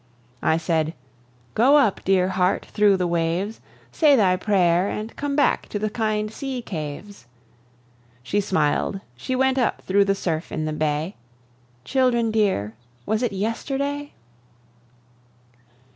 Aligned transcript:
I 0.41 0.57
said: 0.57 0.95
"Go 1.53 1.77
up, 1.77 2.03
dear 2.03 2.29
heart, 2.29 2.65
through 2.65 2.97
the 2.97 3.05
waves; 3.05 3.61
Say 3.91 4.15
thy 4.15 4.35
prayer, 4.35 4.89
and 4.89 5.15
come 5.15 5.35
back 5.35 5.69
to 5.69 5.77
the 5.77 5.91
kind 5.91 6.33
sea 6.33 6.63
caves!" 6.63 7.27
She 8.23 8.41
smil'd, 8.41 9.01
she 9.15 9.35
went 9.35 9.59
up 9.59 9.83
through 9.83 10.05
the 10.05 10.15
surf 10.15 10.51
in 10.51 10.65
the 10.65 10.73
bay. 10.73 11.17
Children 11.85 12.31
dear, 12.31 12.73
was 13.05 13.21
it 13.21 13.31
yesterday? 13.31 14.13